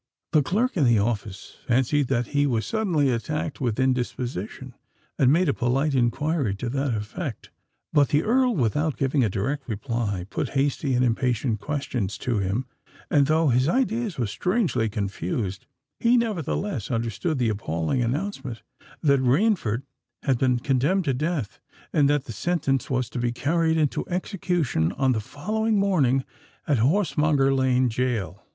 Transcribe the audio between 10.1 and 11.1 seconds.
put hasty and